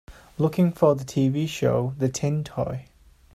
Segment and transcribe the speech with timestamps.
[0.39, 2.87] Looking for the TV show the Tin Toy